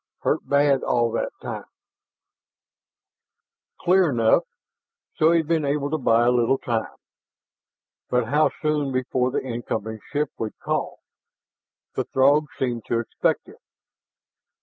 [0.21, 1.65] Hurt bad all that time"
[3.81, 4.45] Clear enough.
[5.17, 6.95] So he had been able to buy a little time!
[8.09, 11.01] But how soon before the incoming ship would call?
[11.93, 13.61] The Throgs seemed to expect it.